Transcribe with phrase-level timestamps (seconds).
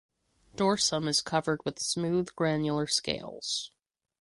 [0.55, 3.69] Dorsum is covered with smooth granular scales.